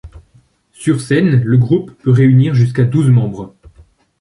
[0.71, 3.53] Sur scène, le groupe peut réunir jusqu'à douze membres.